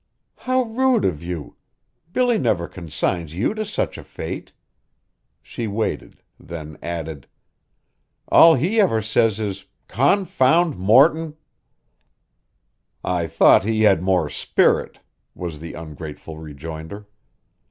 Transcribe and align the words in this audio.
"How 0.37 0.63
rude 0.63 1.05
of 1.05 1.21
you! 1.21 1.57
Billy 2.11 2.39
never 2.39 2.67
consigns 2.67 3.35
you 3.35 3.53
to 3.53 3.63
such 3.63 3.99
a 3.99 4.03
fate." 4.03 4.51
She 5.43 5.67
waited, 5.67 6.23
then 6.39 6.79
added, 6.81 7.27
"All 8.27 8.55
he 8.55 8.79
ever 8.81 9.03
says 9.03 9.39
is 9.39 9.65
'Confound 9.87 10.75
Morton.'" 10.75 11.37
"I 13.03 13.27
thought 13.27 13.63
he 13.63 13.83
had 13.83 14.01
more 14.01 14.27
spirit," 14.27 14.97
was 15.35 15.59
the 15.59 15.75
ungrateful 15.75 16.39
rejoinder. 16.39 17.07